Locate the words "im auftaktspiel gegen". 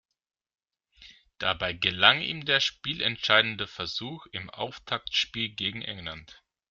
4.31-5.83